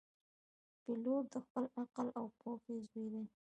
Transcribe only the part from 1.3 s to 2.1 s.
د خپل عقل